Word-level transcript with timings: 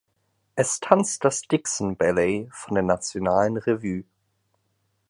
Es 0.55 0.79
tanzt 0.79 1.23
das 1.25 1.43
Dikson’s 1.43 1.95
Ballett 1.95 2.49
von 2.53 2.73
der 2.73 2.81
Nationalen 2.83 3.57
Revue. 3.57 4.03